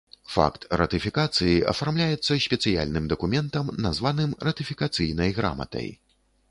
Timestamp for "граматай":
5.41-5.87